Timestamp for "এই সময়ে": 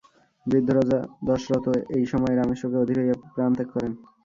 1.97-2.35